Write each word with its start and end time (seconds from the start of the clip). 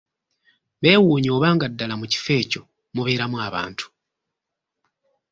Bewuunya, 0.81 1.29
oba 1.37 1.47
nga 1.55 1.67
ddala 1.71 1.93
mu 2.01 2.05
kifo 2.11 2.31
ekyo 2.41 2.61
mubeeramu 2.93 3.37
abantu! 3.47 3.85